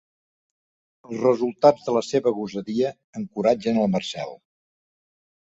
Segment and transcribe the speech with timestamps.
[1.09, 4.35] Els resultats de la seva gosadia encoratgen el Marcel.